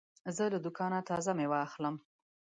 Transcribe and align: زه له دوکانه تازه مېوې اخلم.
زه 0.35 0.43
له 0.53 0.59
دوکانه 0.65 0.99
تازه 1.09 1.31
مېوې 1.37 1.59
اخلم. 1.67 1.95